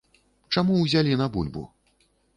[0.55, 1.67] Чаму ўзялі на бульбу?